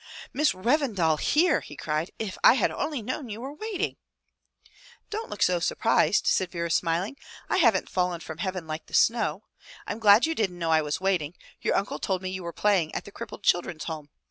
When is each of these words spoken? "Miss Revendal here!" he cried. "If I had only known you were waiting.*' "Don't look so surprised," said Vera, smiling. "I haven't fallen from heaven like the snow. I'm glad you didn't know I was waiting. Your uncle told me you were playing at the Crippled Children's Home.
"Miss 0.33 0.53
Revendal 0.55 1.19
here!" 1.19 1.61
he 1.61 1.75
cried. 1.75 2.09
"If 2.17 2.35
I 2.43 2.55
had 2.55 2.71
only 2.71 3.03
known 3.03 3.29
you 3.29 3.39
were 3.39 3.53
waiting.*' 3.53 3.97
"Don't 5.11 5.29
look 5.29 5.43
so 5.43 5.59
surprised," 5.59 6.25
said 6.25 6.49
Vera, 6.51 6.71
smiling. 6.71 7.17
"I 7.51 7.57
haven't 7.57 7.87
fallen 7.87 8.19
from 8.19 8.39
heaven 8.39 8.65
like 8.65 8.87
the 8.87 8.95
snow. 8.95 9.43
I'm 9.85 9.99
glad 9.99 10.25
you 10.25 10.33
didn't 10.33 10.57
know 10.57 10.71
I 10.71 10.81
was 10.81 10.99
waiting. 10.99 11.35
Your 11.61 11.75
uncle 11.75 11.99
told 11.99 12.23
me 12.23 12.31
you 12.31 12.41
were 12.41 12.51
playing 12.51 12.95
at 12.95 13.05
the 13.05 13.11
Crippled 13.11 13.43
Children's 13.43 13.83
Home. 13.83 14.09